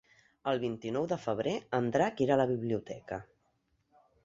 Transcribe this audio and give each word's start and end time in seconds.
El 0.51 0.61
vint-i-nou 0.63 1.05
de 1.11 1.17
febrer 1.25 1.53
en 1.79 1.91
Drac 1.97 2.25
irà 2.27 2.39
a 2.39 2.41
la 2.43 2.49
biblioteca. 2.55 3.23